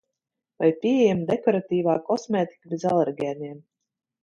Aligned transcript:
Vai 0.61 0.69
pieejama 0.85 1.27
dekoratīvā 1.27 1.95
kosmētika 2.09 2.73
bez 2.75 2.89
alergēniem? 2.95 3.57